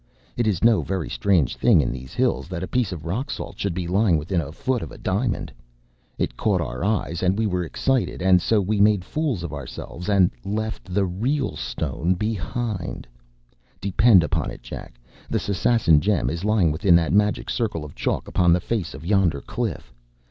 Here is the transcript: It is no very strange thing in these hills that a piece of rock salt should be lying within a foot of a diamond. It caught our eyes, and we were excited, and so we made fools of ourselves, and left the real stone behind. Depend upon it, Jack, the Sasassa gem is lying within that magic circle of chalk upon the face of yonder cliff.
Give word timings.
It 0.35 0.47
is 0.47 0.63
no 0.63 0.81
very 0.81 1.11
strange 1.11 1.55
thing 1.55 1.79
in 1.79 1.91
these 1.91 2.15
hills 2.15 2.47
that 2.47 2.63
a 2.63 2.67
piece 2.67 2.91
of 2.91 3.05
rock 3.05 3.29
salt 3.29 3.59
should 3.59 3.75
be 3.75 3.87
lying 3.87 4.17
within 4.17 4.41
a 4.41 4.51
foot 4.51 4.81
of 4.81 4.91
a 4.91 4.97
diamond. 4.97 5.51
It 6.17 6.35
caught 6.35 6.59
our 6.59 6.83
eyes, 6.83 7.21
and 7.21 7.37
we 7.37 7.45
were 7.45 7.63
excited, 7.63 8.19
and 8.19 8.41
so 8.41 8.59
we 8.61 8.81
made 8.81 9.05
fools 9.05 9.43
of 9.43 9.53
ourselves, 9.53 10.09
and 10.09 10.31
left 10.43 10.85
the 10.91 11.05
real 11.05 11.55
stone 11.55 12.15
behind. 12.15 13.07
Depend 13.79 14.23
upon 14.23 14.49
it, 14.49 14.63
Jack, 14.63 14.95
the 15.29 15.37
Sasassa 15.37 15.99
gem 15.99 16.31
is 16.31 16.43
lying 16.43 16.71
within 16.71 16.95
that 16.95 17.13
magic 17.13 17.47
circle 17.47 17.85
of 17.85 17.93
chalk 17.93 18.27
upon 18.27 18.53
the 18.53 18.59
face 18.59 18.95
of 18.95 19.05
yonder 19.05 19.39
cliff. 19.41 19.93